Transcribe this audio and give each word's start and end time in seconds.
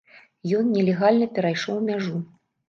Ён 0.59 0.71
нелегальна 0.77 1.27
перайшоў 1.37 1.77
мяжу. 1.91 2.17